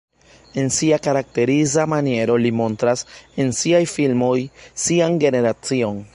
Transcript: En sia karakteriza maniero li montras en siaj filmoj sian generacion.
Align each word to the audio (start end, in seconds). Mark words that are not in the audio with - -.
En 0.61 0.69
sia 0.77 0.97
karakteriza 1.07 1.85
maniero 1.93 2.39
li 2.45 2.53
montras 2.63 3.05
en 3.45 3.55
siaj 3.61 3.83
filmoj 3.95 4.35
sian 4.87 5.23
generacion. 5.27 6.05